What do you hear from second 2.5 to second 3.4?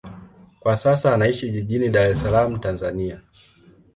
Tanzania.